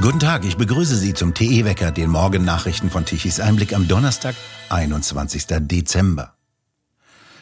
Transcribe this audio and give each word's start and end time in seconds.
Guten 0.00 0.18
Tag, 0.18 0.46
ich 0.46 0.56
begrüße 0.56 0.96
Sie 0.96 1.12
zum 1.12 1.34
TE-Wecker, 1.34 1.90
den 1.90 2.08
Morgennachrichten 2.08 2.88
von 2.88 3.04
Tichys 3.04 3.38
Einblick 3.38 3.74
am 3.74 3.86
Donnerstag, 3.86 4.34
21. 4.70 5.44
Dezember. 5.60 6.36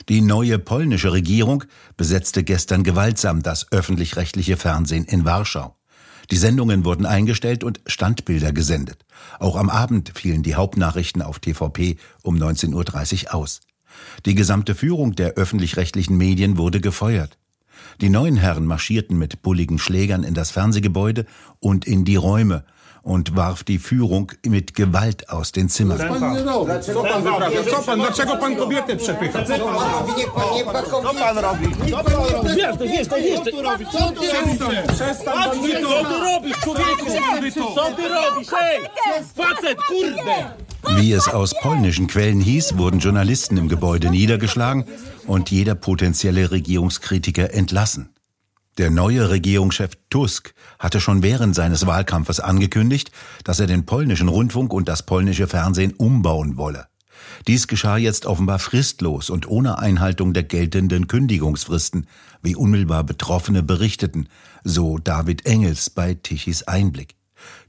Die 0.08 0.20
neue 0.20 0.58
polnische 0.58 1.12
Regierung 1.12 1.62
besetzte 1.96 2.42
gestern 2.42 2.82
gewaltsam 2.82 3.44
das 3.44 3.70
öffentlich-rechtliche 3.70 4.56
Fernsehen 4.56 5.04
in 5.04 5.24
Warschau. 5.24 5.76
Die 6.32 6.36
Sendungen 6.36 6.84
wurden 6.84 7.06
eingestellt 7.06 7.62
und 7.62 7.80
Standbilder 7.86 8.52
gesendet. 8.52 9.04
Auch 9.38 9.54
am 9.54 9.70
Abend 9.70 10.10
fielen 10.16 10.42
die 10.42 10.56
Hauptnachrichten 10.56 11.22
auf 11.22 11.38
TVP 11.38 11.96
um 12.22 12.34
19.30 12.34 13.26
Uhr 13.26 13.34
aus. 13.36 13.60
Die 14.26 14.34
gesamte 14.34 14.74
Führung 14.74 15.14
der 15.14 15.34
öffentlich-rechtlichen 15.34 16.16
Medien 16.16 16.56
wurde 16.58 16.80
gefeuert. 16.80 17.38
Die 18.00 18.10
neuen 18.10 18.36
Herren 18.36 18.66
marschierten 18.66 19.18
mit 19.18 19.42
bulligen 19.42 19.78
Schlägern 19.78 20.22
in 20.22 20.34
das 20.34 20.50
Fernsehgebäude 20.50 21.26
und 21.60 21.86
in 21.86 22.04
die 22.04 22.16
Räume 22.16 22.64
und 23.02 23.36
warf 23.36 23.64
die 23.64 23.78
Führung 23.78 24.32
mit 24.44 24.74
Gewalt 24.74 25.30
aus 25.30 25.52
den 25.52 25.68
Zimmern. 25.70 25.98
Wie 40.96 41.12
es 41.12 41.28
aus 41.28 41.54
polnischen 41.60 42.06
Quellen 42.06 42.40
hieß, 42.40 42.76
wurden 42.76 42.98
Journalisten 43.00 43.56
im 43.56 43.68
Gebäude 43.68 44.10
niedergeschlagen 44.10 44.84
und 45.28 45.50
jeder 45.50 45.74
potenzielle 45.74 46.50
Regierungskritiker 46.50 47.52
entlassen. 47.52 48.10
Der 48.78 48.90
neue 48.90 49.28
Regierungschef 49.28 49.90
Tusk 50.08 50.54
hatte 50.78 51.00
schon 51.00 51.22
während 51.22 51.54
seines 51.54 51.86
Wahlkampfes 51.86 52.40
angekündigt, 52.40 53.10
dass 53.44 53.60
er 53.60 53.66
den 53.66 53.84
polnischen 53.86 54.28
Rundfunk 54.28 54.72
und 54.72 54.88
das 54.88 55.04
polnische 55.04 55.46
Fernsehen 55.46 55.92
umbauen 55.92 56.56
wolle. 56.56 56.86
Dies 57.46 57.66
geschah 57.66 57.96
jetzt 57.96 58.24
offenbar 58.24 58.58
fristlos 58.58 59.28
und 59.28 59.48
ohne 59.48 59.78
Einhaltung 59.78 60.32
der 60.32 60.44
geltenden 60.44 61.08
Kündigungsfristen, 61.08 62.06
wie 62.42 62.56
unmittelbar 62.56 63.04
Betroffene 63.04 63.62
berichteten, 63.62 64.28
so 64.64 64.98
David 64.98 65.44
Engels 65.44 65.90
bei 65.90 66.14
Tichys 66.14 66.62
Einblick. 66.62 67.17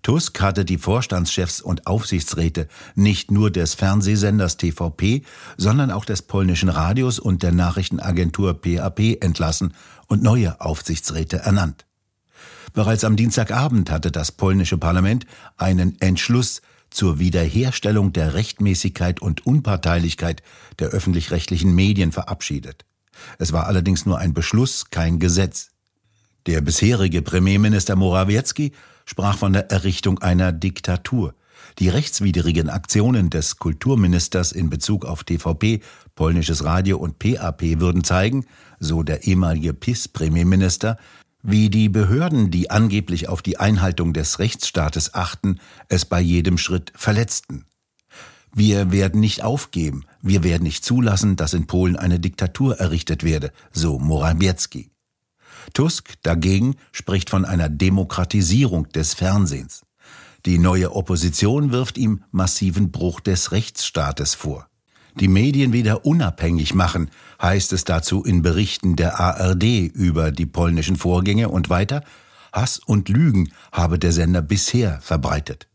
Tusk 0.01 0.39
hatte 0.41 0.65
die 0.65 0.77
Vorstandschefs 0.77 1.61
und 1.61 1.87
Aufsichtsräte 1.87 2.67
nicht 2.95 3.31
nur 3.31 3.51
des 3.51 3.73
Fernsehsenders 3.73 4.57
TVP, 4.57 5.23
sondern 5.57 5.91
auch 5.91 6.05
des 6.05 6.21
polnischen 6.21 6.69
Radios 6.69 7.19
und 7.19 7.43
der 7.43 7.51
Nachrichtenagentur 7.51 8.61
PAP 8.61 9.21
entlassen 9.21 9.73
und 10.07 10.23
neue 10.23 10.61
Aufsichtsräte 10.61 11.39
ernannt. 11.39 11.85
Bereits 12.73 13.03
am 13.03 13.15
Dienstagabend 13.15 13.91
hatte 13.91 14.11
das 14.11 14.31
polnische 14.31 14.77
Parlament 14.77 15.25
einen 15.57 15.99
Entschluss 15.99 16.61
zur 16.89 17.19
Wiederherstellung 17.19 18.13
der 18.13 18.33
Rechtmäßigkeit 18.33 19.21
und 19.21 19.45
Unparteilichkeit 19.45 20.43
der 20.79 20.89
öffentlich-rechtlichen 20.89 21.73
Medien 21.73 22.11
verabschiedet. 22.11 22.85
Es 23.37 23.51
war 23.51 23.67
allerdings 23.67 24.05
nur 24.05 24.17
ein 24.17 24.33
Beschluss, 24.33 24.89
kein 24.89 25.19
Gesetz. 25.19 25.71
Der 26.45 26.61
bisherige 26.61 27.21
Premierminister 27.21 27.95
Morawiecki 27.95 28.71
sprach 29.09 29.39
von 29.39 29.53
der 29.53 29.71
Errichtung 29.71 30.19
einer 30.19 30.51
Diktatur. 30.51 31.33
Die 31.79 31.89
rechtswidrigen 31.89 32.69
Aktionen 32.69 33.31
des 33.31 33.57
Kulturministers 33.57 34.51
in 34.51 34.69
Bezug 34.69 35.03
auf 35.03 35.23
TVP, 35.23 35.81
polnisches 36.13 36.63
Radio 36.63 36.99
und 36.99 37.17
PAP 37.17 37.79
würden 37.79 38.03
zeigen, 38.03 38.45
so 38.79 39.01
der 39.01 39.23
ehemalige 39.23 39.73
PIS-Premierminister, 39.73 40.97
wie 41.41 41.71
die 41.71 41.89
Behörden, 41.89 42.51
die 42.51 42.69
angeblich 42.69 43.29
auf 43.29 43.41
die 43.41 43.57
Einhaltung 43.57 44.13
des 44.13 44.37
Rechtsstaates 44.37 45.15
achten, 45.15 45.59
es 45.87 46.05
bei 46.05 46.21
jedem 46.21 46.59
Schritt 46.59 46.91
verletzten. 46.93 47.65
Wir 48.53 48.91
werden 48.91 49.19
nicht 49.19 49.43
aufgeben, 49.43 50.05
wir 50.21 50.43
werden 50.43 50.63
nicht 50.63 50.85
zulassen, 50.85 51.35
dass 51.35 51.55
in 51.55 51.65
Polen 51.65 51.95
eine 51.95 52.19
Diktatur 52.19 52.79
errichtet 52.79 53.23
werde, 53.23 53.51
so 53.71 53.97
Morawiecki. 53.97 54.91
Tusk 55.73 56.13
dagegen 56.23 56.75
spricht 56.91 57.29
von 57.29 57.45
einer 57.45 57.69
Demokratisierung 57.69 58.89
des 58.89 59.13
Fernsehens. 59.13 59.83
Die 60.45 60.57
neue 60.57 60.95
Opposition 60.95 61.71
wirft 61.71 61.97
ihm 61.97 62.23
massiven 62.31 62.91
Bruch 62.91 63.19
des 63.19 63.51
Rechtsstaates 63.51 64.35
vor. 64.35 64.67
Die 65.15 65.27
Medien 65.27 65.73
wieder 65.73 66.05
unabhängig 66.05 66.73
machen, 66.73 67.09
heißt 67.41 67.73
es 67.73 67.83
dazu 67.83 68.23
in 68.23 68.41
Berichten 68.41 68.95
der 68.95 69.19
ARD 69.19 69.63
über 69.63 70.31
die 70.31 70.45
polnischen 70.45 70.95
Vorgänge 70.95 71.49
und 71.49 71.69
weiter, 71.69 72.03
Hass 72.53 72.79
und 72.79 73.09
Lügen 73.09 73.51
habe 73.71 73.99
der 73.99 74.11
Sender 74.11 74.41
bisher 74.41 74.99
verbreitet. 75.01 75.67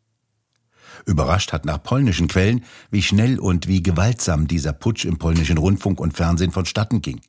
Überrascht 1.07 1.53
hat 1.53 1.67
nach 1.67 1.83
polnischen 1.83 2.29
Quellen, 2.29 2.65
wie 2.91 3.03
schnell 3.03 3.39
und 3.39 3.69
wie 3.69 3.83
gewaltsam 3.83 4.49
dieser 4.49 4.73
Putsch 4.73 5.05
im 5.05 5.19
polnischen 5.19 5.59
Rundfunk 5.59 6.01
und 6.01 6.17
Fernsehen 6.17 6.51
vonstatten 6.51 7.03
ging. 7.03 7.21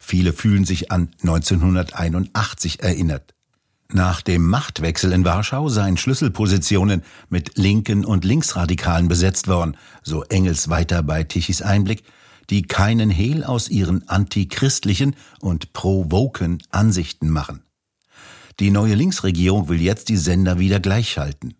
Viele 0.00 0.32
fühlen 0.32 0.64
sich 0.64 0.90
an 0.90 1.10
1981 1.22 2.82
erinnert. 2.82 3.34
Nach 3.92 4.20
dem 4.20 4.44
Machtwechsel 4.46 5.12
in 5.12 5.24
Warschau 5.24 5.68
seien 5.68 5.96
Schlüsselpositionen 5.96 7.02
mit 7.28 7.56
Linken 7.56 8.04
und 8.04 8.24
Linksradikalen 8.24 9.06
besetzt 9.06 9.46
worden, 9.46 9.76
so 10.02 10.24
Engels 10.24 10.68
weiter 10.68 11.04
bei 11.04 11.22
Tichys 11.22 11.62
Einblick, 11.62 12.02
die 12.50 12.62
keinen 12.62 13.10
Hehl 13.10 13.44
aus 13.44 13.68
ihren 13.68 14.08
antichristlichen 14.08 15.14
und 15.40 15.72
pro-woken 15.72 16.62
Ansichten 16.70 17.30
machen. 17.30 17.62
Die 18.58 18.70
neue 18.70 18.94
Linksregierung 18.94 19.68
will 19.68 19.80
jetzt 19.80 20.08
die 20.08 20.16
Sender 20.16 20.58
wieder 20.58 20.80
gleichschalten. 20.80 21.54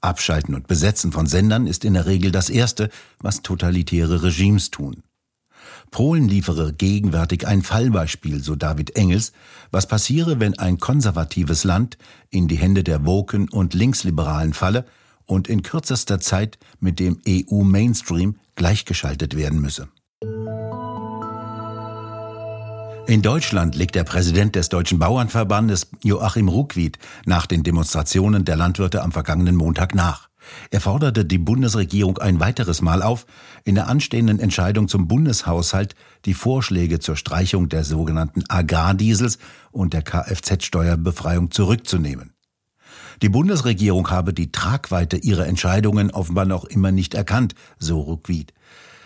Abschalten 0.00 0.54
und 0.54 0.66
Besetzen 0.66 1.12
von 1.12 1.26
Sendern 1.26 1.66
ist 1.66 1.84
in 1.84 1.94
der 1.94 2.06
Regel 2.06 2.30
das 2.32 2.50
Erste, 2.50 2.90
was 3.20 3.42
totalitäre 3.42 4.22
Regimes 4.22 4.70
tun. 4.70 5.02
Polen 5.90 6.28
liefere 6.28 6.72
gegenwärtig 6.72 7.46
ein 7.46 7.62
Fallbeispiel, 7.62 8.42
so 8.42 8.56
David 8.56 8.96
Engels, 8.96 9.32
was 9.70 9.86
passiere, 9.86 10.40
wenn 10.40 10.58
ein 10.58 10.78
konservatives 10.78 11.64
Land 11.64 11.98
in 12.30 12.48
die 12.48 12.56
Hände 12.56 12.84
der 12.84 13.04
Woken 13.06 13.48
und 13.48 13.74
Linksliberalen 13.74 14.54
falle 14.54 14.84
und 15.26 15.48
in 15.48 15.62
kürzester 15.62 16.20
Zeit 16.20 16.58
mit 16.80 16.98
dem 16.98 17.20
EU-Mainstream 17.26 18.36
gleichgeschaltet 18.56 19.36
werden 19.36 19.60
müsse. 19.60 19.88
In 23.10 23.22
Deutschland 23.22 23.74
legt 23.74 23.96
der 23.96 24.04
Präsident 24.04 24.54
des 24.54 24.68
Deutschen 24.68 25.00
Bauernverbandes 25.00 25.88
Joachim 26.04 26.48
Ruckwied 26.48 26.96
nach 27.26 27.46
den 27.46 27.64
Demonstrationen 27.64 28.44
der 28.44 28.54
Landwirte 28.54 29.02
am 29.02 29.10
vergangenen 29.10 29.56
Montag 29.56 29.96
nach. 29.96 30.29
Er 30.70 30.80
forderte 30.80 31.24
die 31.24 31.38
Bundesregierung 31.38 32.18
ein 32.18 32.40
weiteres 32.40 32.82
Mal 32.82 33.02
auf, 33.02 33.26
in 33.64 33.74
der 33.74 33.88
anstehenden 33.88 34.38
Entscheidung 34.38 34.88
zum 34.88 35.08
Bundeshaushalt 35.08 35.94
die 36.24 36.34
Vorschläge 36.34 36.98
zur 36.98 37.16
Streichung 37.16 37.68
der 37.68 37.84
sogenannten 37.84 38.44
Agrardiesels 38.48 39.38
und 39.70 39.92
der 39.92 40.02
Kfz-Steuerbefreiung 40.02 41.50
zurückzunehmen. 41.50 42.34
Die 43.22 43.28
Bundesregierung 43.28 44.10
habe 44.10 44.32
die 44.32 44.50
Tragweite 44.50 45.16
ihrer 45.18 45.46
Entscheidungen 45.46 46.10
offenbar 46.10 46.46
noch 46.46 46.64
immer 46.64 46.90
nicht 46.90 47.14
erkannt, 47.14 47.54
so 47.78 48.00
Ruckwied. 48.00 48.54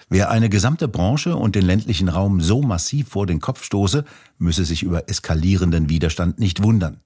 Wer 0.08 0.30
eine 0.30 0.48
gesamte 0.48 0.86
Branche 0.86 1.36
und 1.36 1.56
den 1.56 1.64
ländlichen 1.64 2.08
Raum 2.08 2.40
so 2.40 2.62
massiv 2.62 3.08
vor 3.08 3.26
den 3.26 3.40
Kopf 3.40 3.64
stoße, 3.64 4.04
müsse 4.38 4.64
sich 4.64 4.82
über 4.82 5.08
eskalierenden 5.08 5.88
Widerstand 5.88 6.38
nicht 6.38 6.62
wundern. 6.62 7.00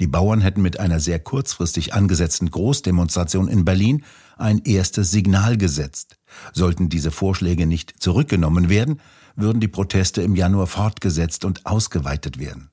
Die 0.00 0.06
Bauern 0.06 0.40
hätten 0.40 0.62
mit 0.62 0.80
einer 0.80 1.00
sehr 1.00 1.18
kurzfristig 1.18 1.94
angesetzten 1.94 2.50
Großdemonstration 2.50 3.48
in 3.48 3.64
Berlin 3.64 4.04
ein 4.36 4.58
erstes 4.64 5.10
Signal 5.10 5.56
gesetzt. 5.56 6.16
Sollten 6.52 6.88
diese 6.88 7.10
Vorschläge 7.10 7.66
nicht 7.66 7.94
zurückgenommen 7.98 8.68
werden, 8.68 9.00
würden 9.36 9.60
die 9.60 9.68
Proteste 9.68 10.22
im 10.22 10.34
Januar 10.34 10.66
fortgesetzt 10.66 11.44
und 11.44 11.66
ausgeweitet 11.66 12.38
werden. 12.38 12.70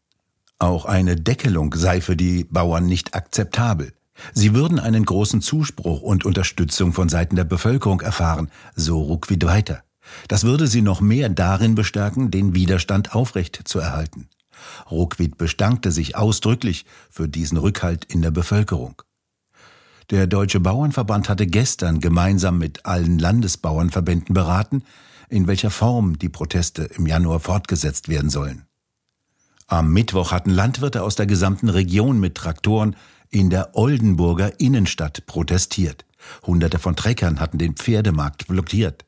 Auch 0.59 0.85
eine 0.85 1.15
Deckelung 1.15 1.73
sei 1.75 1.99
für 1.99 2.15
die 2.15 2.45
Bauern 2.45 2.85
nicht 2.85 3.15
akzeptabel. 3.15 3.93
Sie 4.33 4.53
würden 4.53 4.79
einen 4.79 5.05
großen 5.05 5.41
Zuspruch 5.41 6.01
und 6.01 6.25
Unterstützung 6.25 6.93
von 6.93 7.09
Seiten 7.09 7.35
der 7.35 7.43
Bevölkerung 7.43 8.01
erfahren, 8.01 8.49
so 8.75 9.01
Ruckwied 9.01 9.45
weiter. 9.45 9.83
Das 10.27 10.43
würde 10.43 10.67
sie 10.67 10.81
noch 10.81 11.01
mehr 11.01 11.29
darin 11.29 11.75
bestärken, 11.75 12.29
den 12.29 12.53
Widerstand 12.53 13.15
aufrecht 13.15 13.61
zu 13.65 13.79
erhalten. 13.79 14.29
Ruckwied 14.89 15.37
bedankte 15.37 15.91
sich 15.91 16.15
ausdrücklich 16.15 16.85
für 17.09 17.27
diesen 17.27 17.57
Rückhalt 17.57 18.05
in 18.05 18.21
der 18.21 18.31
Bevölkerung. 18.31 19.01
Der 20.09 20.27
Deutsche 20.27 20.59
Bauernverband 20.59 21.29
hatte 21.29 21.47
gestern 21.47 21.99
gemeinsam 21.99 22.57
mit 22.57 22.85
allen 22.85 23.19
Landesbauernverbänden 23.19 24.33
beraten, 24.33 24.83
in 25.29 25.47
welcher 25.47 25.71
Form 25.71 26.19
die 26.19 26.29
Proteste 26.29 26.83
im 26.83 27.07
Januar 27.07 27.39
fortgesetzt 27.39 28.09
werden 28.09 28.29
sollen. 28.29 28.65
Am 29.67 29.91
Mittwoch 29.91 30.31
hatten 30.31 30.51
Landwirte 30.51 31.03
aus 31.03 31.15
der 31.15 31.25
gesamten 31.25 31.69
Region 31.69 32.19
mit 32.19 32.35
Traktoren 32.35 32.95
in 33.29 33.49
der 33.49 33.75
Oldenburger 33.75 34.59
Innenstadt 34.59 35.25
protestiert. 35.25 36.05
Hunderte 36.45 36.79
von 36.79 36.95
Treckern 36.95 37.39
hatten 37.39 37.57
den 37.57 37.75
Pferdemarkt 37.75 38.47
blockiert. 38.47 39.05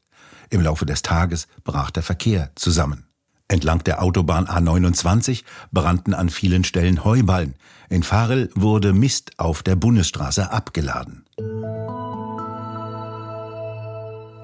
Im 0.49 0.61
Laufe 0.61 0.85
des 0.85 1.01
Tages 1.01 1.47
brach 1.63 1.91
der 1.91 2.03
Verkehr 2.03 2.51
zusammen. 2.55 3.04
Entlang 3.47 3.83
der 3.83 4.01
Autobahn 4.01 4.47
A29 4.47 5.43
brannten 5.71 6.13
an 6.13 6.29
vielen 6.29 6.63
Stellen 6.63 7.03
Heuballen. 7.03 7.53
In 7.89 8.01
Farel 8.01 8.49
wurde 8.55 8.91
Mist 8.91 9.33
auf 9.37 9.61
der 9.61 9.75
Bundesstraße 9.75 10.51
abgeladen. 10.51 11.25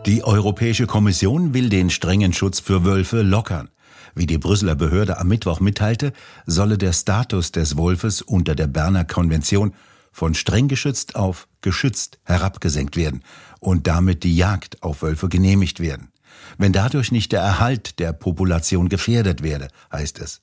Die 0.05 0.23
Europäische 0.23 0.87
Kommission 0.87 1.53
will 1.53 1.69
den 1.69 1.89
strengen 1.89 2.33
Schutz 2.33 2.59
für 2.59 2.85
Wölfe 2.85 3.21
lockern. 3.23 3.69
Wie 4.13 4.25
die 4.25 4.37
Brüsseler 4.37 4.75
Behörde 4.75 5.19
am 5.19 5.27
Mittwoch 5.27 5.59
mitteilte, 5.59 6.13
solle 6.45 6.77
der 6.77 6.93
Status 6.93 7.51
des 7.51 7.77
Wolfes 7.77 8.21
unter 8.21 8.55
der 8.55 8.67
Berner 8.67 9.05
Konvention 9.05 9.73
von 10.11 10.33
streng 10.33 10.67
geschützt 10.67 11.15
auf 11.15 11.47
geschützt 11.61 12.19
herabgesenkt 12.25 12.97
werden 12.97 13.23
und 13.59 13.87
damit 13.87 14.23
die 14.23 14.35
Jagd 14.35 14.83
auf 14.83 15.01
Wölfe 15.01 15.29
genehmigt 15.29 15.79
werden. 15.79 16.10
Wenn 16.57 16.73
dadurch 16.73 17.11
nicht 17.11 17.31
der 17.31 17.41
Erhalt 17.41 17.99
der 17.99 18.13
Population 18.13 18.89
gefährdet 18.89 19.43
werde, 19.43 19.67
heißt 19.91 20.19
es. 20.19 20.41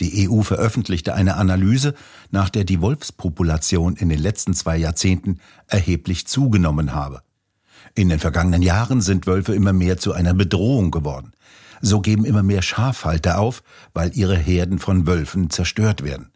Die 0.00 0.28
EU 0.28 0.42
veröffentlichte 0.42 1.14
eine 1.14 1.36
Analyse, 1.36 1.94
nach 2.30 2.50
der 2.50 2.64
die 2.64 2.80
Wolfspopulation 2.80 3.96
in 3.96 4.08
den 4.08 4.18
letzten 4.18 4.54
zwei 4.54 4.76
Jahrzehnten 4.76 5.40
erheblich 5.66 6.26
zugenommen 6.26 6.94
habe. 6.94 7.22
In 7.94 8.08
den 8.08 8.18
vergangenen 8.18 8.62
Jahren 8.62 9.00
sind 9.00 9.26
Wölfe 9.26 9.54
immer 9.54 9.72
mehr 9.72 9.98
zu 9.98 10.12
einer 10.12 10.34
Bedrohung 10.34 10.90
geworden. 10.90 11.32
So 11.80 12.00
geben 12.00 12.24
immer 12.24 12.42
mehr 12.42 12.62
Schafhalter 12.62 13.38
auf, 13.38 13.62
weil 13.92 14.16
ihre 14.16 14.36
Herden 14.36 14.78
von 14.78 15.06
Wölfen 15.06 15.50
zerstört 15.50 16.04
werden. 16.04 16.30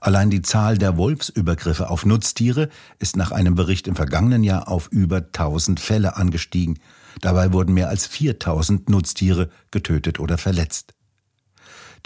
Allein 0.00 0.30
die 0.30 0.40
Zahl 0.40 0.78
der 0.78 0.96
Wolfsübergriffe 0.96 1.90
auf 1.90 2.06
Nutztiere 2.06 2.70
ist 2.98 3.16
nach 3.16 3.32
einem 3.32 3.54
Bericht 3.54 3.86
im 3.86 3.94
vergangenen 3.94 4.42
Jahr 4.42 4.68
auf 4.68 4.88
über 4.88 5.18
1000 5.18 5.78
Fälle 5.78 6.16
angestiegen. 6.16 6.78
Dabei 7.20 7.52
wurden 7.52 7.74
mehr 7.74 7.88
als 7.88 8.06
4000 8.06 8.88
Nutztiere 8.88 9.50
getötet 9.70 10.20
oder 10.20 10.38
verletzt. 10.38 10.94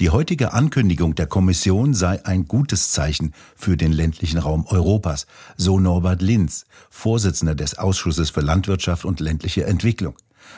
Die 0.01 0.11
heutige 0.11 0.53
Ankündigung 0.53 1.15
der 1.15 1.29
Kommission 1.29 1.95
sei 1.95 2.25
ein 2.27 2.49
gutes 2.49 2.91
Zeichen 2.91 3.33
für 3.55 3.77
den 3.77 3.93
ländlichen 3.93 4.39
Raum 4.39 4.67
Europas, 4.67 5.27
so 5.57 5.79
Norbert 5.79 6.21
Linz, 6.21 6.67
Vorsitzender 6.91 7.55
des 7.55 7.79
Ausschusses 7.79 8.31
für 8.31 8.41
Landwirtschaft 8.41 9.05
und 9.05 9.21
ländliche 9.21 9.67
Entwicklung. 9.67 10.17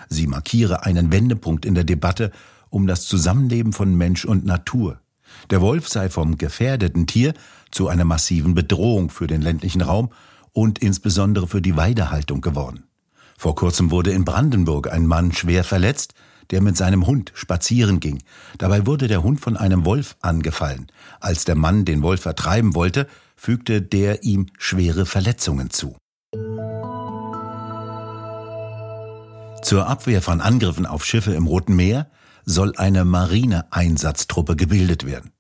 Sie 0.09 0.27
markiere 0.27 0.85
einen 0.85 1.13
Wendepunkt 1.13 1.67
in 1.67 1.75
der 1.75 1.85
Debatte 1.85 2.33
um 2.71 2.87
das 2.87 3.05
Zusammenleben 3.05 3.75
von 3.75 3.95
Mensch 3.95 4.25
und 4.25 4.47
Natur. 4.47 5.01
Der 5.51 5.61
Wolf 5.61 5.89
sei 5.89 6.09
vom 6.09 6.39
gefährdeten 6.39 7.07
Tier 7.07 7.35
zu 7.71 7.89
einer 7.89 8.05
massiven 8.05 8.55
Bedrohung 8.55 9.11
für 9.11 9.27
den 9.27 9.43
ländlichen 9.43 9.83
Raum 9.83 10.11
und 10.53 10.79
insbesondere 10.79 11.47
für 11.47 11.61
die 11.61 11.77
Weidehaltung 11.77 12.41
geworden. 12.41 12.85
Vor 13.39 13.55
kurzem 13.55 13.91
wurde 13.91 14.13
in 14.13 14.25
Brandenburg 14.25 14.91
ein 14.93 15.07
Mann 15.07 15.33
schwer 15.33 15.65
verletzt, 15.65 16.15
der 16.51 16.63
mit 16.63 16.77
seinem 16.77 17.07
Hund 17.07 17.33
spazieren 17.35 18.01
ging. 18.01 18.23
Dabei 18.59 18.87
wurde 18.87 19.09
der 19.09 19.23
Hund 19.23 19.41
von 19.41 19.57
einem 19.57 19.85
Wolf 19.85 20.17
angefallen. 20.21 20.87
Als 21.21 21.45
der 21.45 21.57
Mann 21.57 21.85
den 21.85 22.03
Wolf 22.03 22.23
vertreiben 22.23 22.75
wollte, 22.75 23.09
fügte 23.37 23.83
der 23.83 24.23
ihm 24.23 24.47
schwere 24.59 25.07
Verletzungen 25.07 25.71
zu. 25.71 25.97
Zur 29.63 29.89
Abwehr 29.89 30.23
von 30.23 30.41
Angriffen 30.41 30.87
auf 30.87 31.05
Schiffe 31.05 31.35
im 31.35 31.47
Roten 31.47 31.75
Meer 31.75 32.09
soll 32.45 32.75
eine 32.77 33.05
Marineeinsatztruppe 33.05 34.55
gebildet 34.55 35.05
werden. 35.05 35.33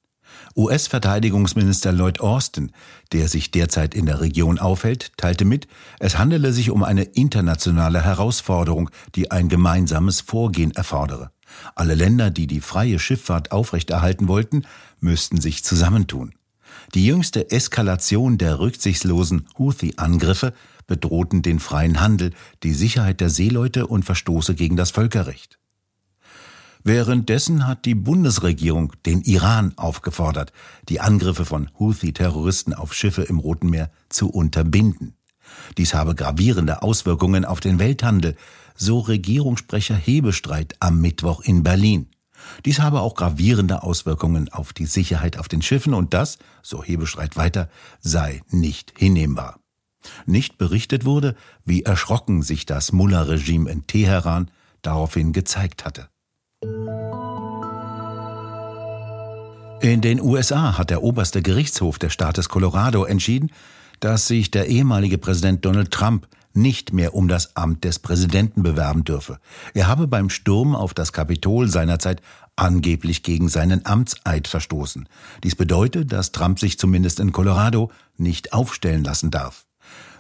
US-Verteidigungsminister 0.56 1.92
Lloyd 1.92 2.20
Austin, 2.20 2.72
der 3.12 3.28
sich 3.28 3.50
derzeit 3.50 3.94
in 3.94 4.06
der 4.06 4.20
Region 4.20 4.58
aufhält, 4.58 5.12
teilte 5.16 5.44
mit, 5.44 5.68
es 6.00 6.16
handele 6.18 6.52
sich 6.52 6.70
um 6.70 6.82
eine 6.82 7.02
internationale 7.02 8.02
Herausforderung, 8.02 8.90
die 9.14 9.30
ein 9.30 9.48
gemeinsames 9.48 10.22
Vorgehen 10.22 10.70
erfordere. 10.70 11.30
Alle 11.74 11.94
Länder, 11.94 12.30
die 12.30 12.46
die 12.46 12.60
freie 12.60 12.98
Schifffahrt 12.98 13.52
aufrechterhalten 13.52 14.28
wollten, 14.28 14.64
müssten 15.00 15.40
sich 15.40 15.62
zusammentun. 15.62 16.34
Die 16.94 17.06
jüngste 17.06 17.50
Eskalation 17.50 18.38
der 18.38 18.58
rücksichtslosen 18.58 19.48
Houthi-Angriffe 19.58 20.52
bedrohten 20.86 21.42
den 21.42 21.58
freien 21.58 22.00
Handel, 22.00 22.32
die 22.62 22.72
Sicherheit 22.72 23.20
der 23.20 23.30
Seeleute 23.30 23.86
und 23.86 24.04
Verstoße 24.04 24.54
gegen 24.54 24.76
das 24.76 24.90
Völkerrecht. 24.90 25.58
Währenddessen 26.86 27.66
hat 27.66 27.84
die 27.84 27.96
Bundesregierung 27.96 28.92
den 29.06 29.20
Iran 29.22 29.72
aufgefordert, 29.74 30.52
die 30.88 31.00
Angriffe 31.00 31.44
von 31.44 31.68
Houthi-Terroristen 31.80 32.74
auf 32.74 32.94
Schiffe 32.94 33.22
im 33.22 33.40
Roten 33.40 33.70
Meer 33.70 33.90
zu 34.08 34.30
unterbinden. 34.30 35.16
Dies 35.78 35.94
habe 35.94 36.14
gravierende 36.14 36.82
Auswirkungen 36.82 37.44
auf 37.44 37.58
den 37.58 37.80
Welthandel, 37.80 38.36
so 38.76 39.00
Regierungssprecher 39.00 39.96
Hebestreit 39.96 40.76
am 40.78 41.00
Mittwoch 41.00 41.40
in 41.40 41.64
Berlin. 41.64 42.06
Dies 42.64 42.78
habe 42.78 43.00
auch 43.00 43.16
gravierende 43.16 43.82
Auswirkungen 43.82 44.48
auf 44.52 44.72
die 44.72 44.86
Sicherheit 44.86 45.40
auf 45.40 45.48
den 45.48 45.62
Schiffen 45.62 45.92
und 45.92 46.14
das, 46.14 46.38
so 46.62 46.84
Hebestreit 46.84 47.36
weiter, 47.36 47.68
sei 47.98 48.42
nicht 48.50 48.94
hinnehmbar. 48.96 49.58
Nicht 50.24 50.56
berichtet 50.56 51.04
wurde, 51.04 51.34
wie 51.64 51.82
erschrocken 51.82 52.42
sich 52.42 52.64
das 52.64 52.92
Mullah-Regime 52.92 53.68
in 53.68 53.88
Teheran 53.88 54.52
daraufhin 54.82 55.32
gezeigt 55.32 55.84
hatte. 55.84 56.08
In 59.80 60.00
den 60.00 60.20
USA 60.20 60.78
hat 60.78 60.90
der 60.90 61.02
oberste 61.02 61.42
Gerichtshof 61.42 61.98
des 61.98 62.12
Staates 62.12 62.48
Colorado 62.48 63.04
entschieden, 63.04 63.50
dass 64.00 64.26
sich 64.26 64.50
der 64.50 64.68
ehemalige 64.68 65.18
Präsident 65.18 65.64
Donald 65.64 65.90
Trump 65.90 66.26
nicht 66.54 66.92
mehr 66.92 67.14
um 67.14 67.28
das 67.28 67.54
Amt 67.56 67.84
des 67.84 67.98
Präsidenten 67.98 68.62
bewerben 68.62 69.04
dürfe. 69.04 69.38
Er 69.74 69.86
habe 69.86 70.08
beim 70.08 70.30
Sturm 70.30 70.74
auf 70.74 70.94
das 70.94 71.12
Kapitol 71.12 71.68
seinerzeit 71.68 72.22
angeblich 72.56 73.22
gegen 73.22 73.48
seinen 73.48 73.84
Amtseid 73.84 74.48
verstoßen. 74.48 75.08
Dies 75.44 75.54
bedeutet, 75.54 76.10
dass 76.10 76.32
Trump 76.32 76.58
sich 76.58 76.78
zumindest 76.78 77.20
in 77.20 77.32
Colorado 77.32 77.90
nicht 78.16 78.54
aufstellen 78.54 79.04
lassen 79.04 79.30
darf. 79.30 79.66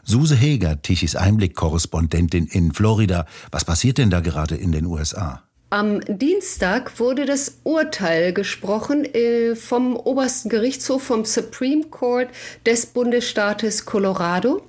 Suse 0.04 0.36
Heger, 0.36 0.82
Tichys 0.82 1.16
Einblick-Korrespondentin 1.16 2.46
in 2.46 2.72
Florida. 2.72 3.26
Was 3.50 3.64
passiert 3.64 3.98
denn 3.98 4.10
da 4.10 4.20
gerade 4.20 4.54
in 4.54 4.70
den 4.70 4.86
USA? 4.86 5.42
Am 5.76 6.00
Dienstag 6.08 6.98
wurde 7.00 7.26
das 7.26 7.58
Urteil 7.62 8.32
gesprochen 8.32 9.04
äh, 9.04 9.54
vom 9.54 9.94
obersten 9.94 10.48
Gerichtshof, 10.48 11.02
vom 11.02 11.26
Supreme 11.26 11.84
Court 11.84 12.30
des 12.64 12.86
Bundesstaates 12.86 13.84
Colorado. 13.84 14.62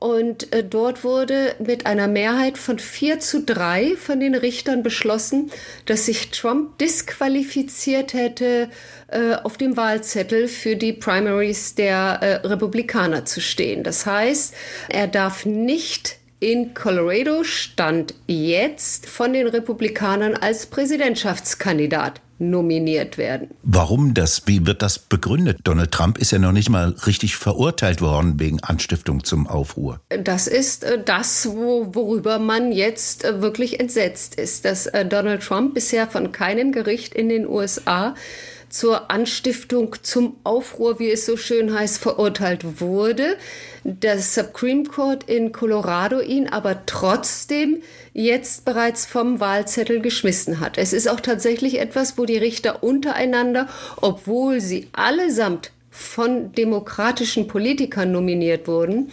Und 0.00 0.52
äh, 0.52 0.62
dort 0.62 1.02
wurde 1.02 1.54
mit 1.60 1.86
einer 1.86 2.08
Mehrheit 2.08 2.58
von 2.58 2.78
4 2.78 3.20
zu 3.20 3.42
3 3.42 3.96
von 3.96 4.20
den 4.20 4.34
Richtern 4.34 4.82
beschlossen, 4.82 5.50
dass 5.86 6.04
sich 6.04 6.30
Trump 6.30 6.76
disqualifiziert 6.76 8.12
hätte, 8.12 8.68
äh, 9.08 9.36
auf 9.36 9.56
dem 9.56 9.78
Wahlzettel 9.78 10.48
für 10.48 10.76
die 10.76 10.92
Primaries 10.92 11.74
der 11.74 12.42
Republikaner 12.44 13.24
zu 13.24 13.40
stehen. 13.40 13.82
Das 13.82 14.04
heißt, 14.04 14.52
er 14.90 15.06
darf 15.06 15.46
nicht 15.46 16.18
in 16.44 16.74
Colorado 16.74 17.42
stand 17.42 18.12
jetzt 18.26 19.06
von 19.06 19.32
den 19.32 19.46
Republikanern 19.46 20.34
als 20.34 20.66
Präsidentschaftskandidat 20.66 22.20
nominiert 22.38 23.16
werden. 23.16 23.48
Warum 23.62 24.12
das? 24.12 24.46
Wie 24.46 24.66
wird 24.66 24.82
das 24.82 24.98
begründet? 24.98 25.60
Donald 25.64 25.90
Trump 25.92 26.18
ist 26.18 26.32
ja 26.32 26.38
noch 26.38 26.52
nicht 26.52 26.68
mal 26.68 26.90
richtig 27.06 27.36
verurteilt 27.36 28.02
worden 28.02 28.38
wegen 28.38 28.62
Anstiftung 28.62 29.24
zum 29.24 29.46
Aufruhr. 29.46 30.00
Das 30.10 30.46
ist 30.46 30.84
äh, 30.84 31.02
das, 31.02 31.46
worüber 31.46 32.38
man 32.38 32.72
jetzt 32.72 33.24
äh, 33.24 33.40
wirklich 33.40 33.80
entsetzt 33.80 34.34
ist, 34.34 34.66
dass 34.66 34.86
äh, 34.86 35.06
Donald 35.06 35.42
Trump 35.42 35.72
bisher 35.72 36.08
von 36.08 36.30
keinem 36.30 36.72
Gericht 36.72 37.14
in 37.14 37.30
den 37.30 37.46
USA 37.46 38.14
zur 38.74 39.08
Anstiftung 39.08 39.94
zum 40.02 40.36
Aufruhr, 40.42 40.98
wie 40.98 41.08
es 41.08 41.26
so 41.26 41.36
schön 41.36 41.72
heißt, 41.72 41.98
verurteilt 41.98 42.80
wurde. 42.80 43.36
Das 43.84 44.34
Supreme 44.34 44.82
Court 44.82 45.30
in 45.30 45.52
Colorado 45.52 46.18
ihn 46.18 46.48
aber 46.48 46.84
trotzdem 46.84 47.82
jetzt 48.14 48.64
bereits 48.64 49.06
vom 49.06 49.38
Wahlzettel 49.38 50.00
geschmissen 50.00 50.58
hat. 50.58 50.76
Es 50.76 50.92
ist 50.92 51.08
auch 51.08 51.20
tatsächlich 51.20 51.78
etwas, 51.78 52.18
wo 52.18 52.24
die 52.24 52.36
Richter 52.36 52.82
untereinander, 52.82 53.68
obwohl 54.00 54.60
sie 54.60 54.88
allesamt 54.92 55.70
von 55.92 56.50
demokratischen 56.50 57.46
Politikern 57.46 58.10
nominiert 58.10 58.66
wurden, 58.66 59.12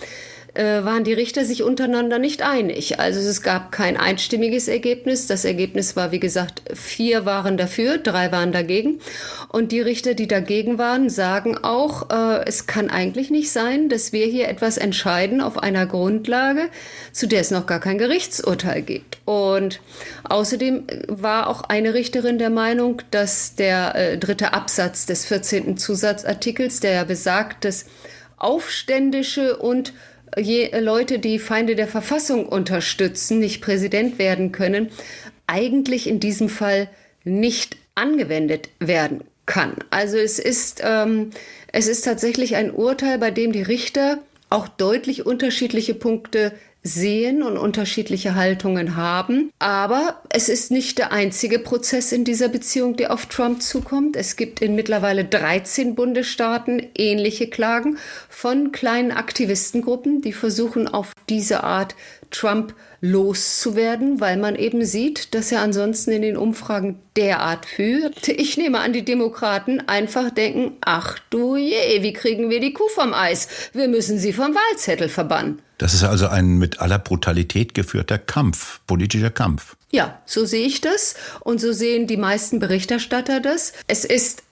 waren 0.53 1.05
die 1.05 1.13
Richter 1.13 1.45
sich 1.45 1.63
untereinander 1.63 2.19
nicht 2.19 2.41
einig. 2.41 2.99
Also 2.99 3.19
es 3.21 3.41
gab 3.41 3.71
kein 3.71 3.95
einstimmiges 3.95 4.67
Ergebnis. 4.67 5.27
Das 5.27 5.45
Ergebnis 5.45 5.95
war, 5.95 6.11
wie 6.11 6.19
gesagt, 6.19 6.61
vier 6.73 7.25
waren 7.25 7.55
dafür, 7.55 7.97
drei 7.97 8.31
waren 8.33 8.51
dagegen. 8.51 8.99
Und 9.47 9.71
die 9.71 9.79
Richter, 9.79 10.13
die 10.13 10.27
dagegen 10.27 10.77
waren, 10.77 11.09
sagen 11.09 11.57
auch, 11.57 12.09
äh, 12.09 12.43
es 12.45 12.67
kann 12.67 12.89
eigentlich 12.89 13.29
nicht 13.31 13.51
sein, 13.51 13.87
dass 13.87 14.11
wir 14.11 14.25
hier 14.25 14.49
etwas 14.49 14.77
entscheiden 14.77 15.39
auf 15.39 15.57
einer 15.57 15.85
Grundlage, 15.85 16.69
zu 17.13 17.27
der 17.27 17.41
es 17.41 17.51
noch 17.51 17.65
gar 17.65 17.79
kein 17.79 17.97
Gerichtsurteil 17.97 18.81
gibt. 18.81 19.19
Und 19.25 19.79
außerdem 20.25 20.85
war 21.07 21.47
auch 21.47 21.61
eine 21.63 21.93
Richterin 21.93 22.37
der 22.37 22.49
Meinung, 22.49 23.01
dass 23.11 23.55
der 23.55 23.95
äh, 23.95 24.17
dritte 24.17 24.53
Absatz 24.53 25.05
des 25.05 25.25
14. 25.25 25.77
Zusatzartikels, 25.77 26.81
der 26.81 26.91
ja 26.91 27.03
besagt, 27.05 27.63
dass 27.63 27.85
Aufständische 28.37 29.57
und 29.57 29.93
Leute, 30.37 31.19
die 31.19 31.39
Feinde 31.39 31.75
der 31.75 31.87
Verfassung 31.87 32.47
unterstützen, 32.47 33.39
nicht 33.39 33.61
Präsident 33.61 34.17
werden 34.17 34.51
können, 34.51 34.89
eigentlich 35.47 36.07
in 36.07 36.19
diesem 36.19 36.49
Fall 36.49 36.89
nicht 37.23 37.77
angewendet 37.95 38.69
werden 38.79 39.23
kann. 39.45 39.75
Also 39.89 40.17
es 40.17 40.39
ist, 40.39 40.81
ähm, 40.83 41.31
es 41.71 41.87
ist 41.87 42.03
tatsächlich 42.03 42.55
ein 42.55 42.71
Urteil, 42.71 43.17
bei 43.17 43.31
dem 43.31 43.51
die 43.51 43.61
Richter 43.61 44.19
auch 44.49 44.67
deutlich 44.67 45.25
unterschiedliche 45.25 45.93
Punkte 45.93 46.53
sehen 46.83 47.43
und 47.43 47.57
unterschiedliche 47.57 48.35
Haltungen 48.35 48.95
haben. 48.95 49.51
Aber 49.59 50.21
es 50.29 50.49
ist 50.49 50.71
nicht 50.71 50.97
der 50.97 51.11
einzige 51.11 51.59
Prozess 51.59 52.11
in 52.11 52.23
dieser 52.23 52.49
Beziehung, 52.49 52.95
der 52.95 53.13
auf 53.13 53.27
Trump 53.27 53.61
zukommt. 53.61 54.15
Es 54.15 54.35
gibt 54.35 54.61
in 54.61 54.75
mittlerweile 54.75 55.25
13 55.25 55.95
Bundesstaaten 55.95 56.87
ähnliche 56.97 57.49
Klagen 57.49 57.97
von 58.29 58.71
kleinen 58.71 59.11
Aktivistengruppen, 59.11 60.21
die 60.21 60.33
versuchen 60.33 60.87
auf 60.87 61.11
diese 61.29 61.63
Art 61.63 61.95
Trump 62.31 62.73
loszuwerden, 63.01 64.19
weil 64.19 64.37
man 64.37 64.55
eben 64.55 64.85
sieht, 64.85 65.33
dass 65.35 65.51
er 65.51 65.61
ansonsten 65.61 66.11
in 66.11 66.21
den 66.21 66.37
Umfragen 66.37 66.99
derart 67.15 67.65
führt. 67.65 68.27
Ich 68.27 68.57
nehme 68.57 68.79
an, 68.79 68.93
die 68.93 69.05
Demokraten 69.05 69.81
einfach 69.87 70.29
denken, 70.31 70.77
ach 70.81 71.19
du 71.29 71.55
je, 71.55 72.01
wie 72.01 72.13
kriegen 72.13 72.49
wir 72.49 72.59
die 72.59 72.73
Kuh 72.73 72.87
vom 72.93 73.13
Eis? 73.13 73.47
Wir 73.73 73.87
müssen 73.87 74.17
sie 74.17 74.33
vom 74.33 74.55
Wahlzettel 74.55 75.09
verbannen. 75.09 75.61
Das 75.77 75.93
ist 75.93 76.03
also 76.03 76.27
ein 76.27 76.57
mit 76.57 76.79
aller 76.79 76.99
Brutalität 76.99 77.73
geführter 77.73 78.19
Kampf, 78.19 78.81
politischer 78.85 79.31
Kampf. 79.31 79.75
Ja, 79.89 80.21
so 80.25 80.45
sehe 80.45 80.65
ich 80.65 80.81
das 80.81 81.15
und 81.39 81.59
so 81.59 81.73
sehen 81.73 82.07
die 82.07 82.17
meisten 82.17 82.59
Berichterstatter 82.59 83.39
das. 83.39 83.73
Es 83.87 84.05
ist 84.05 84.43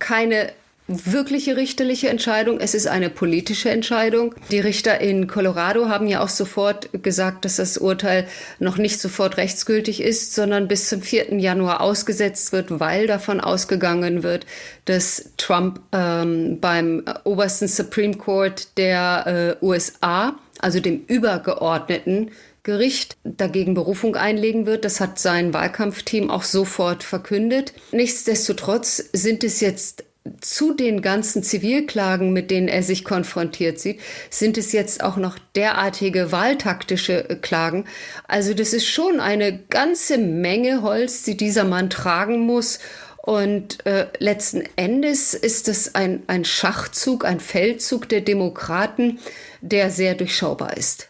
keine 0.00 0.52
wirkliche 0.88 1.56
richterliche 1.56 2.08
Entscheidung, 2.08 2.60
es 2.60 2.74
ist 2.74 2.86
eine 2.86 3.10
politische 3.10 3.70
Entscheidung. 3.70 4.34
Die 4.50 4.60
Richter 4.60 5.00
in 5.00 5.26
Colorado 5.26 5.88
haben 5.88 6.06
ja 6.06 6.22
auch 6.22 6.28
sofort 6.28 6.90
gesagt, 7.02 7.44
dass 7.44 7.56
das 7.56 7.76
Urteil 7.76 8.26
noch 8.60 8.76
nicht 8.76 9.00
sofort 9.00 9.36
rechtsgültig 9.36 10.00
ist, 10.00 10.34
sondern 10.34 10.68
bis 10.68 10.88
zum 10.88 11.02
4. 11.02 11.34
Januar 11.38 11.80
ausgesetzt 11.80 12.52
wird, 12.52 12.78
weil 12.78 13.06
davon 13.08 13.40
ausgegangen 13.40 14.22
wird, 14.22 14.46
dass 14.84 15.30
Trump 15.36 15.80
ähm, 15.92 16.60
beim 16.60 17.02
obersten 17.24 17.66
Supreme 17.66 18.16
Court 18.16 18.76
der 18.78 19.56
äh, 19.60 19.64
USA, 19.64 20.36
also 20.60 20.78
dem 20.78 21.04
übergeordneten 21.06 22.30
Gericht 22.62 23.16
dagegen 23.22 23.74
Berufung 23.74 24.16
einlegen 24.16 24.66
wird. 24.66 24.84
Das 24.84 25.00
hat 25.00 25.18
sein 25.18 25.52
Wahlkampfteam 25.52 26.30
auch 26.30 26.42
sofort 26.42 27.02
verkündet. 27.02 27.72
Nichtsdestotrotz 27.92 29.04
sind 29.12 29.44
es 29.44 29.60
jetzt 29.60 30.04
zu 30.40 30.74
den 30.74 31.02
ganzen 31.02 31.42
Zivilklagen, 31.42 32.32
mit 32.32 32.50
denen 32.50 32.68
er 32.68 32.82
sich 32.82 33.04
konfrontiert 33.04 33.78
sieht, 33.78 34.00
sind 34.30 34.58
es 34.58 34.72
jetzt 34.72 35.02
auch 35.02 35.16
noch 35.16 35.38
derartige 35.54 36.32
wahltaktische 36.32 37.28
äh, 37.30 37.36
Klagen. 37.36 37.84
Also 38.28 38.54
das 38.54 38.72
ist 38.72 38.86
schon 38.86 39.20
eine 39.20 39.58
ganze 39.70 40.18
Menge 40.18 40.82
Holz, 40.82 41.22
die 41.22 41.36
dieser 41.36 41.64
Mann 41.64 41.90
tragen 41.90 42.40
muss. 42.40 42.78
Und 43.22 43.84
äh, 43.86 44.06
letzten 44.18 44.62
Endes 44.76 45.34
ist 45.34 45.68
es 45.68 45.96
ein, 45.96 46.22
ein 46.28 46.44
Schachzug, 46.44 47.24
ein 47.24 47.40
Feldzug 47.40 48.08
der 48.08 48.20
Demokraten, 48.20 49.18
der 49.62 49.90
sehr 49.90 50.14
durchschaubar 50.14 50.76
ist. 50.76 51.08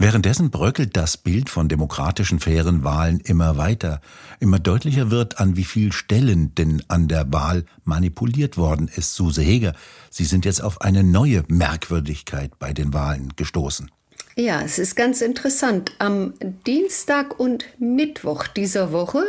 Währenddessen 0.00 0.50
bröckelt 0.50 0.96
das 0.96 1.16
Bild 1.16 1.50
von 1.50 1.68
demokratischen 1.68 2.38
fairen 2.38 2.84
Wahlen 2.84 3.18
immer 3.18 3.56
weiter. 3.56 4.00
Immer 4.38 4.60
deutlicher 4.60 5.10
wird, 5.10 5.40
an 5.40 5.56
wie 5.56 5.64
vielen 5.64 5.90
Stellen 5.90 6.54
denn 6.54 6.84
an 6.86 7.08
der 7.08 7.32
Wahl 7.32 7.64
manipuliert 7.82 8.56
worden 8.56 8.88
ist. 8.94 9.16
Suse 9.16 9.42
Heger, 9.42 9.74
Sie 10.08 10.24
sind 10.24 10.44
jetzt 10.44 10.62
auf 10.62 10.82
eine 10.82 11.02
neue 11.02 11.42
Merkwürdigkeit 11.48 12.56
bei 12.60 12.72
den 12.72 12.94
Wahlen 12.94 13.32
gestoßen. 13.34 13.90
Ja, 14.36 14.62
es 14.62 14.78
ist 14.78 14.94
ganz 14.94 15.20
interessant. 15.20 15.90
Am 15.98 16.32
Dienstag 16.64 17.40
und 17.40 17.64
Mittwoch 17.80 18.46
dieser 18.46 18.92
Woche 18.92 19.24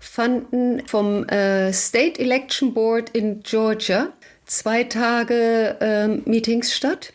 fanden 0.00 0.86
vom 0.86 1.24
äh, 1.28 1.72
State 1.72 2.20
Election 2.20 2.74
Board 2.74 3.08
in 3.10 3.42
Georgia 3.42 4.08
zwei 4.44 4.84
Tage 4.84 5.78
äh, 5.80 6.08
Meetings 6.28 6.74
statt. 6.74 7.14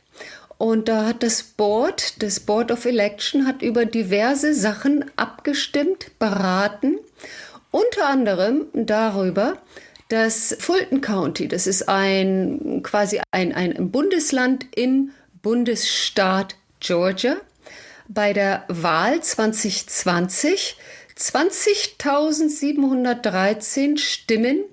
Und 0.58 0.88
da 0.88 1.06
hat 1.06 1.24
das 1.24 1.44
Board, 1.44 2.22
das 2.24 2.40
Board 2.40 2.72
of 2.72 2.86
Election, 2.86 3.46
hat 3.46 3.62
über 3.62 3.86
diverse 3.86 4.54
Sachen 4.54 5.06
abgestimmt, 5.18 6.18
beraten. 6.18 6.98
Unter 7.72 8.08
anderem 8.08 8.68
darüber, 8.74 9.58
dass 10.10 10.56
Fulton 10.60 11.02
County, 11.02 11.48
das 11.48 11.68
ist 11.68 11.88
ein 11.90 12.82
quasi 12.84 13.22
ein, 13.32 13.54
ein 13.54 13.92
Bundesland 13.92 14.66
im 14.76 15.12
Bundesstaat 15.42 16.56
Georgia, 16.80 17.38
bei 18.08 18.34
der 18.34 18.66
Wahl 18.68 19.22
2020 19.22 20.78
20.713 21.18 23.98
Stimmen 23.98 24.66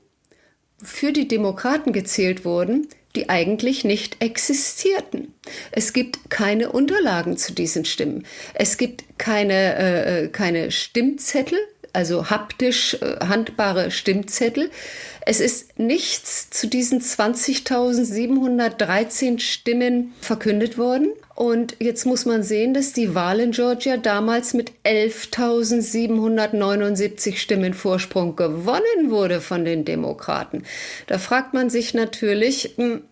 für 0.82 1.12
die 1.12 1.28
Demokraten 1.28 1.92
gezählt 1.92 2.44
wurden, 2.44 2.88
die 3.16 3.28
eigentlich 3.28 3.84
nicht 3.84 4.16
existierten. 4.20 5.34
Es 5.70 5.92
gibt 5.92 6.30
keine 6.30 6.72
Unterlagen 6.72 7.36
zu 7.36 7.52
diesen 7.52 7.84
Stimmen. 7.84 8.26
Es 8.54 8.78
gibt 8.78 9.04
keine, 9.18 9.76
äh, 9.76 10.24
äh 10.24 10.28
keine 10.28 10.70
Stimmzettel, 10.70 11.58
also 11.92 12.30
haptisch 12.30 12.94
äh, 12.94 13.18
handbare 13.26 13.90
Stimmzettel. 13.90 14.70
Es 15.24 15.38
ist 15.40 15.78
nichts 15.78 16.50
zu 16.50 16.66
diesen 16.66 17.00
20.713 17.00 19.38
Stimmen 19.38 20.12
verkündet 20.20 20.78
worden. 20.78 21.12
Und 21.34 21.76
jetzt 21.78 22.04
muss 22.04 22.26
man 22.26 22.42
sehen, 22.42 22.74
dass 22.74 22.92
die 22.92 23.14
Wahl 23.14 23.38
in 23.40 23.52
Georgia 23.52 23.96
damals 23.96 24.52
mit 24.52 24.72
11.779 24.84 27.36
Stimmen 27.36 27.72
Vorsprung 27.74 28.34
gewonnen 28.36 29.10
wurde 29.10 29.40
von 29.40 29.64
den 29.64 29.84
Demokraten. 29.84 30.64
Da 31.06 31.18
fragt 31.18 31.54
man 31.54 31.70
sich 31.70 31.94
natürlich, 31.94 32.74
hm, 32.76 33.02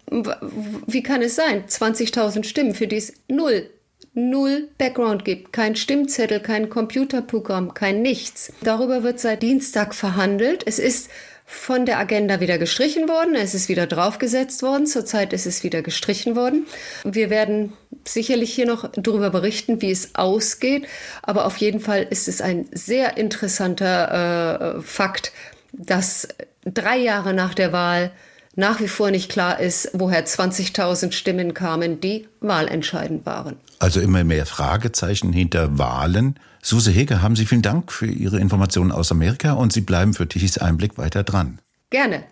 wie 0.87 1.03
kann 1.03 1.23
es 1.23 1.37
sein? 1.37 1.65
20.000 1.67 2.45
Stimmen, 2.45 2.75
für 2.75 2.87
die 2.87 2.97
es 2.97 3.15
null 3.29 3.71
null 4.15 4.69
Background 4.79 5.25
gibt, 5.25 5.53
kein 5.53 5.77
Stimmzettel, 5.77 6.41
kein 6.41 6.69
Computerprogramm, 6.69 7.75
kein 7.75 8.03
nichts. 8.03 8.53
Darüber 8.63 9.03
wird 9.03 9.21
seit 9.21 9.43
Dienstag 9.43 9.95
verhandelt. 9.95 10.63
Es 10.67 10.79
ist 10.79 11.11
von 11.51 11.85
der 11.85 11.99
Agenda 11.99 12.41
wieder 12.41 12.59
gestrichen 12.59 13.09
worden. 13.09 13.35
Es 13.35 13.55
ist 13.55 13.69
wieder 13.69 13.87
draufgesetzt 13.89 14.63
worden. 14.63 14.87
Zurzeit 14.87 15.33
ist 15.33 15.47
es 15.47 15.65
wieder 15.65 15.83
gestrichen 15.83 16.37
worden. 16.37 16.67
Wir 17.05 17.29
werden 17.29 17.73
sicherlich 18.07 18.55
hier 18.55 18.67
noch 18.67 18.89
darüber 18.93 19.31
berichten, 19.31 19.83
wie 19.83 19.91
es 19.91 20.15
ausgeht. 20.15 20.87
Aber 21.23 21.47
auf 21.47 21.57
jeden 21.57 21.81
Fall 21.81 22.07
ist 22.09 22.29
es 22.29 22.41
ein 22.41 22.69
sehr 22.73 23.17
interessanter 23.17 24.77
äh, 24.77 24.81
Fakt, 24.81 25.33
dass 25.73 26.29
drei 26.65 26.99
Jahre 26.99 27.35
nach 27.35 27.55
der 27.55 27.73
Wahl 27.73 28.13
nach 28.57 28.81
wie 28.81 28.89
vor 28.89 29.11
nicht 29.11 29.31
klar 29.31 29.61
ist, 29.61 29.91
woher 29.93 30.27
20.000 30.27 31.13
Stimmen 31.13 31.55
kamen, 31.55 32.01
die 32.01 32.29
wahlentscheidend 32.41 33.25
waren. 33.27 33.57
Also 33.79 34.01
immer 34.01 34.25
mehr 34.25 34.47
Fragezeichen 34.47 35.33
hinter 35.33 35.79
Wahlen. 35.79 36.39
Suse 36.63 36.91
Heger, 36.91 37.23
haben 37.23 37.37
Sie 37.37 37.47
vielen 37.47 37.63
Dank 37.63 37.93
für 37.93 38.07
Ihre 38.07 38.39
Informationen 38.39 38.93
aus 38.93 39.11
Amerika 39.11 39.53
und 39.53 39.73
Sie 39.73 39.81
bleiben 39.81 40.15
für 40.15 40.29
Tichys 40.29 40.59
Einblick 40.59 40.99
weiter 40.99 41.23
dran. 41.23 41.61
Gerne. 41.91 42.25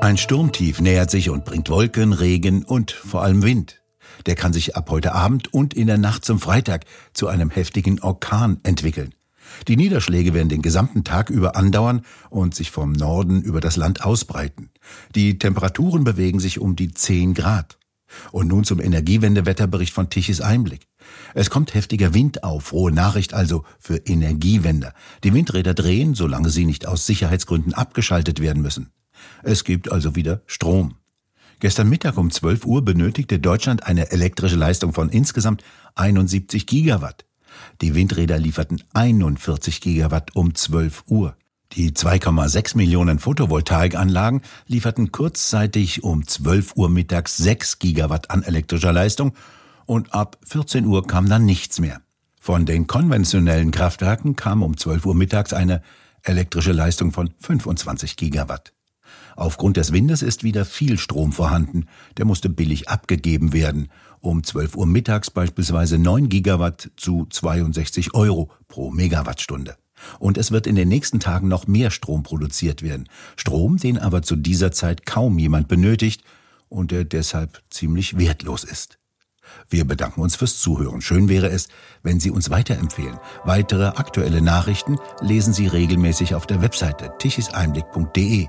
Ein 0.00 0.18
Sturmtief 0.18 0.80
nähert 0.80 1.10
sich 1.10 1.30
und 1.30 1.44
bringt 1.44 1.70
Wolken, 1.70 2.12
Regen 2.12 2.64
und 2.64 2.90
vor 2.90 3.22
allem 3.22 3.42
Wind. 3.42 3.80
Der 4.26 4.34
kann 4.34 4.52
sich 4.52 4.76
ab 4.76 4.90
heute 4.90 5.14
Abend 5.14 5.52
und 5.52 5.74
in 5.74 5.86
der 5.86 5.98
Nacht 5.98 6.24
zum 6.24 6.40
Freitag 6.40 6.84
zu 7.12 7.28
einem 7.28 7.50
heftigen 7.50 8.00
Orkan 8.00 8.60
entwickeln. 8.64 9.14
Die 9.68 9.76
Niederschläge 9.76 10.34
werden 10.34 10.48
den 10.48 10.62
gesamten 10.62 11.04
Tag 11.04 11.30
über 11.30 11.56
andauern 11.56 12.02
und 12.30 12.54
sich 12.54 12.70
vom 12.70 12.92
Norden 12.92 13.42
über 13.42 13.60
das 13.60 13.76
Land 13.76 14.04
ausbreiten. 14.04 14.70
Die 15.14 15.38
Temperaturen 15.38 16.04
bewegen 16.04 16.40
sich 16.40 16.58
um 16.58 16.76
die 16.76 16.92
10 16.92 17.34
Grad. 17.34 17.78
Und 18.30 18.48
nun 18.48 18.64
zum 18.64 18.80
Energiewendewetterbericht 18.80 19.92
von 19.92 20.08
Tichys 20.08 20.40
Einblick. 20.40 20.86
Es 21.34 21.50
kommt 21.50 21.74
heftiger 21.74 22.14
Wind 22.14 22.44
auf, 22.44 22.66
frohe 22.66 22.92
Nachricht 22.92 23.34
also 23.34 23.64
für 23.80 23.96
Energiewender. 23.96 24.94
Die 25.24 25.34
Windräder 25.34 25.74
drehen, 25.74 26.14
solange 26.14 26.50
sie 26.50 26.64
nicht 26.64 26.86
aus 26.86 27.06
Sicherheitsgründen 27.06 27.74
abgeschaltet 27.74 28.40
werden 28.40 28.62
müssen. 28.62 28.90
Es 29.42 29.64
gibt 29.64 29.90
also 29.90 30.14
wieder 30.14 30.42
Strom. 30.46 30.96
Gestern 31.60 31.88
Mittag 31.88 32.18
um 32.18 32.30
12 32.30 32.66
Uhr 32.66 32.84
benötigte 32.84 33.38
Deutschland 33.38 33.86
eine 33.86 34.10
elektrische 34.10 34.56
Leistung 34.56 34.92
von 34.92 35.08
insgesamt 35.08 35.62
71 35.94 36.66
Gigawatt. 36.66 37.24
Die 37.80 37.94
Windräder 37.94 38.38
lieferten 38.38 38.82
41 38.92 39.80
Gigawatt 39.80 40.34
um 40.36 40.54
12 40.54 41.04
Uhr. 41.08 41.36
Die 41.72 41.90
2,6 41.90 42.76
Millionen 42.76 43.18
Photovoltaikanlagen 43.18 44.42
lieferten 44.68 45.10
kurzzeitig 45.10 46.04
um 46.04 46.26
12 46.26 46.76
Uhr 46.76 46.88
mittags 46.88 47.36
6 47.38 47.78
Gigawatt 47.78 48.30
an 48.30 48.42
elektrischer 48.42 48.92
Leistung 48.92 49.34
und 49.86 50.14
ab 50.14 50.38
14 50.44 50.86
Uhr 50.86 51.06
kam 51.06 51.28
dann 51.28 51.44
nichts 51.44 51.80
mehr. 51.80 52.00
Von 52.38 52.66
den 52.66 52.86
konventionellen 52.86 53.70
Kraftwerken 53.70 54.36
kam 54.36 54.62
um 54.62 54.76
12 54.76 55.06
Uhr 55.06 55.14
mittags 55.14 55.54
eine 55.54 55.82
elektrische 56.22 56.72
Leistung 56.72 57.10
von 57.10 57.30
25 57.40 58.16
Gigawatt. 58.16 58.73
Aufgrund 59.36 59.76
des 59.76 59.92
Windes 59.92 60.22
ist 60.22 60.44
wieder 60.44 60.64
viel 60.64 60.98
Strom 60.98 61.32
vorhanden. 61.32 61.86
Der 62.16 62.24
musste 62.24 62.48
billig 62.48 62.88
abgegeben 62.88 63.52
werden. 63.52 63.88
Um 64.20 64.42
12 64.42 64.76
Uhr 64.76 64.86
mittags 64.86 65.30
beispielsweise 65.30 65.98
9 65.98 66.28
Gigawatt 66.28 66.90
zu 66.96 67.26
62 67.28 68.14
Euro 68.14 68.50
pro 68.68 68.90
Megawattstunde. 68.90 69.76
Und 70.18 70.38
es 70.38 70.50
wird 70.50 70.66
in 70.66 70.76
den 70.76 70.88
nächsten 70.88 71.20
Tagen 71.20 71.48
noch 71.48 71.66
mehr 71.66 71.90
Strom 71.90 72.22
produziert 72.22 72.82
werden. 72.82 73.08
Strom, 73.36 73.76
den 73.76 73.98
aber 73.98 74.22
zu 74.22 74.36
dieser 74.36 74.72
Zeit 74.72 75.06
kaum 75.06 75.38
jemand 75.38 75.68
benötigt 75.68 76.22
und 76.68 76.90
der 76.90 77.04
deshalb 77.04 77.62
ziemlich 77.70 78.18
wertlos 78.18 78.64
ist. 78.64 78.98
Wir 79.68 79.84
bedanken 79.84 80.20
uns 80.20 80.36
fürs 80.36 80.58
Zuhören. 80.58 81.00
Schön 81.00 81.28
wäre 81.28 81.48
es, 81.48 81.68
wenn 82.02 82.18
Sie 82.18 82.30
uns 82.30 82.50
weiterempfehlen. 82.50 83.18
Weitere 83.44 83.88
aktuelle 83.88 84.40
Nachrichten 84.40 84.98
lesen 85.20 85.52
Sie 85.52 85.66
regelmäßig 85.66 86.34
auf 86.34 86.46
der 86.46 86.62
Webseite 86.62 87.12
tichiseinblick.de. 87.18 88.48